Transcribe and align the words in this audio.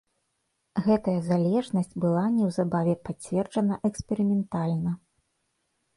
Гэтая 0.85 1.13
залежнасць 1.27 1.93
была 2.05 2.23
неўзабаве 2.39 2.97
пацверджана 3.11 3.75
эксперыментальна. 3.91 4.91